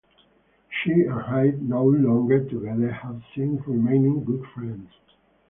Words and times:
She 0.71 0.93
and 1.03 1.11
Hyde, 1.11 1.61
no 1.61 1.83
longer 1.85 2.43
together, 2.49 2.89
have 2.91 3.21
since 3.35 3.61
remained 3.67 4.25
good 4.25 4.43
friends. 4.55 4.89